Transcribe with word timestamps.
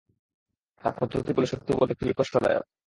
তার 0.83 0.93
পদ্ধতিগুলো, 0.99 1.45
সত্যি 1.45 1.71
বলতে, 1.73 1.93
খুবই 1.93 2.13
কষ্টদায়ক। 2.17 2.65